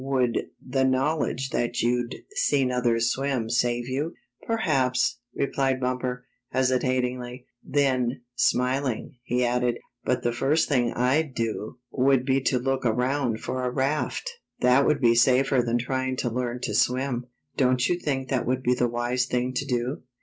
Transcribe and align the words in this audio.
Would 0.03 0.47
the 0.67 0.83
knowledge 0.83 1.51
that 1.51 1.83
you'd 1.83 2.15
seen 2.35 2.71
others 2.71 3.11
swim 3.11 3.51
save 3.51 3.87
you?"" 3.87 4.15
Perhaps," 4.47 5.19
replied 5.35 5.79
Bumper, 5.79 6.25
hesitatingly. 6.49 7.45
Then, 7.63 8.21
smiling, 8.33 9.17
he 9.21 9.45
added:" 9.45 9.77
But 10.03 10.23
the 10.23 10.31
first 10.31 10.67
thing 10.67 10.91
I'd 10.93 11.35
do 11.35 11.77
would 11.91 12.25
be 12.25 12.41
to 12.45 12.57
look 12.57 12.83
around 12.83 13.41
for 13.41 13.63
a 13.63 13.69
raft. 13.69 14.27
That 14.61 14.87
would 14.87 15.01
be 15.01 15.13
safer 15.13 15.61
than 15.61 15.77
trying 15.77 16.15
to 16.15 16.31
learn 16.31 16.61
to 16.61 16.73
swim. 16.73 17.27
Don't 17.55 17.87
you 17.87 17.99
think 17.99 18.29
that 18.29 18.47
would 18.47 18.63
be 18.63 18.73
the 18.73 18.89
wise 18.89 19.27
thing 19.27 19.53
to 19.53 19.65
do?" 19.67 20.01